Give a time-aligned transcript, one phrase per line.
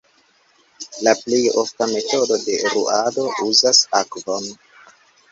[1.07, 4.49] La plej ofta metodo de ruado uzas akvon.